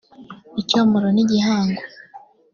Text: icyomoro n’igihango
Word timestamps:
icyomoro 0.61 1.07
n’igihango 1.15 1.81